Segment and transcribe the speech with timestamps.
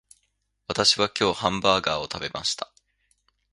[0.67, 2.71] 私は今日ハンバーガーを食べました